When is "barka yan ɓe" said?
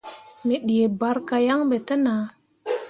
0.99-1.77